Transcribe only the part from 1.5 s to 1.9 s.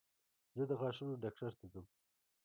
ته ځم.